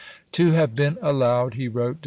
[0.31, 1.99] "To have been allowed," he wrote (Dec.